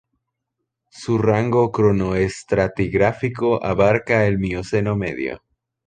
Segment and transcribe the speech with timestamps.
[0.89, 5.43] Su rango cronoestratigráfico abarca el Mioceno medio.